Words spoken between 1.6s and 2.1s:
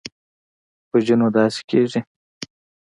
کېږي.